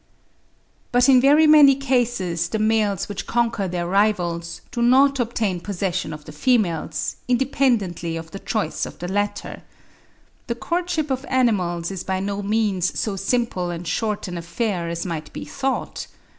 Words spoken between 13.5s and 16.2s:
and short an affair as might be thought.